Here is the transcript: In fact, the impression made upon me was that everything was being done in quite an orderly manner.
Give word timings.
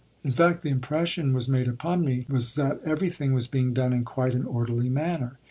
In 0.23 0.31
fact, 0.31 0.63
the 0.63 0.71
impression 0.71 1.37
made 1.47 1.67
upon 1.67 2.03
me 2.03 2.25
was 2.27 2.55
that 2.55 2.81
everything 2.83 3.33
was 3.33 3.45
being 3.45 3.71
done 3.71 3.93
in 3.93 4.03
quite 4.03 4.33
an 4.33 4.45
orderly 4.45 4.89
manner. 4.89 5.37